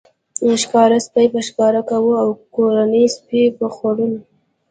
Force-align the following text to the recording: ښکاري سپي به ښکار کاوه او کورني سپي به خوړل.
ښکاري 0.61 0.99
سپي 1.07 1.25
به 1.33 1.41
ښکار 1.47 1.73
کاوه 1.89 2.15
او 2.23 2.29
کورني 2.55 3.05
سپي 3.15 3.41
به 3.57 3.67
خوړل. 3.75 4.13